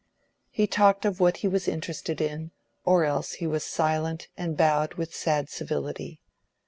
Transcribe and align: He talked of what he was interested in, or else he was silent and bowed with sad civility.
He 0.49 0.65
talked 0.65 1.05
of 1.05 1.19
what 1.19 1.37
he 1.45 1.47
was 1.47 1.67
interested 1.67 2.19
in, 2.21 2.49
or 2.83 3.05
else 3.05 3.33
he 3.33 3.45
was 3.45 3.63
silent 3.63 4.29
and 4.35 4.57
bowed 4.57 4.95
with 4.95 5.13
sad 5.13 5.47
civility. 5.47 6.23